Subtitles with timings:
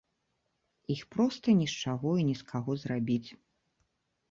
[0.93, 3.29] Іх проста не з чаго і не з каго зрабіць.